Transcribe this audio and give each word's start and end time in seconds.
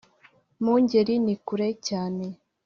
mu 0.63 0.73
ngeri 0.81 1.13
ni 1.25 1.35
kure 1.45 1.69
cyane 1.87 2.25